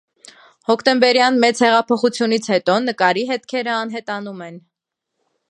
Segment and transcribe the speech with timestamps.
[0.69, 4.59] Հոկտեմբերյան մեծ հեղափոխությունից հետո նկարի հետքերը անհետանում են։